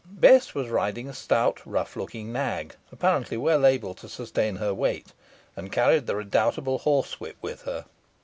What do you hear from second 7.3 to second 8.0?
with her.